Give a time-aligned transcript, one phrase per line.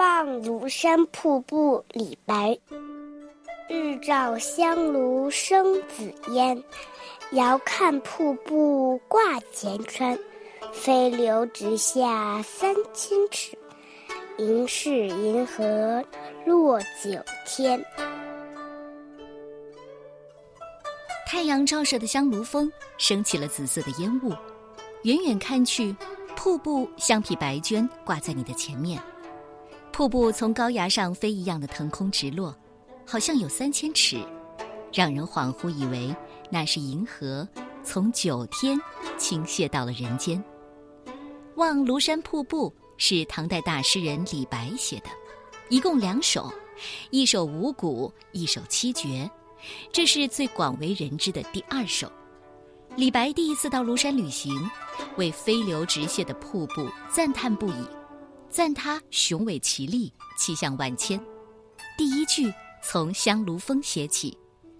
[0.00, 2.58] 望庐山瀑布，李白。
[3.68, 6.64] 日照香炉生紫烟，
[7.32, 10.18] 遥看瀑布挂前川。
[10.72, 13.58] 飞流直下三千尺，
[14.38, 16.02] 疑是银河
[16.46, 17.84] 落九天。
[21.26, 24.32] 太阳照射的香炉峰升起了紫色的烟雾，
[25.02, 25.94] 远远看去，
[26.34, 28.98] 瀑布像匹白绢挂在你的前面。
[30.00, 32.56] 瀑布从高崖上飞一样的腾空直落，
[33.06, 34.16] 好像有三千尺，
[34.90, 36.16] 让人恍惚以为
[36.48, 37.46] 那是银河
[37.84, 38.80] 从九天
[39.18, 40.42] 倾泻到了人间。
[41.56, 45.10] 《望庐山瀑布》是唐代大诗人李白写的，
[45.68, 46.50] 一共两首，
[47.10, 49.30] 一首五谷，一首七绝，
[49.92, 52.10] 这是最广为人知的第二首。
[52.96, 54.50] 李白第一次到庐山旅行，
[55.18, 57.86] 为飞流直泻的瀑布赞叹不已，
[58.50, 61.18] 赞它雄伟奇丽，气象万千。
[61.96, 64.36] 第一句从香炉峰写起，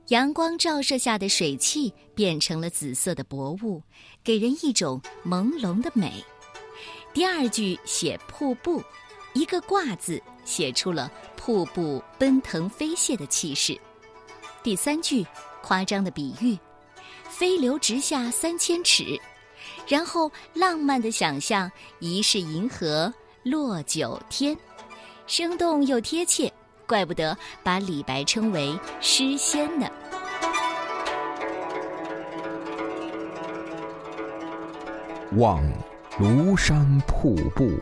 [0.09, 3.81] 阳光照射下的水汽变成了紫色的薄雾，
[4.25, 6.13] 给人一种朦胧的美。
[7.15, 8.83] 第二句写瀑布，
[9.35, 13.79] 一个“挂”字写出了瀑布奔腾飞泻的气势。
[14.65, 15.25] 第三句
[15.63, 16.59] 夸张的比喻，
[17.29, 19.19] 飞流直下三千尺，
[19.87, 24.56] 然后浪漫的想象疑是银河落九天，
[25.27, 26.52] 生动又贴切，
[26.86, 29.86] 怪不得把李白称为诗仙呢。
[35.36, 35.62] 望。
[36.18, 37.78] 庐山瀑布，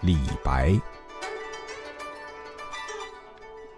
[0.00, 0.72] 李白。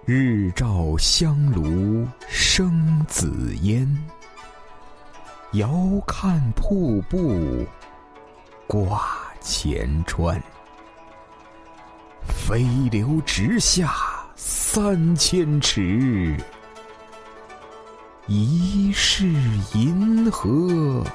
[0.05, 3.89] 日照香炉生紫烟，
[5.55, 5.69] 遥
[6.07, 7.67] 看瀑布
[8.69, 10.41] 挂前川。
[12.47, 13.95] 飞流直下
[14.35, 16.37] 三千尺，
[18.27, 19.29] 疑是
[19.75, 21.07] 银河。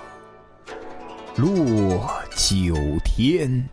[1.36, 2.74] 落九
[3.04, 3.70] 天。